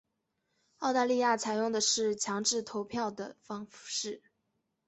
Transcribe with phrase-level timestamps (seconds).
[0.79, 4.23] 澳大利亚采用的是强制投票的方式。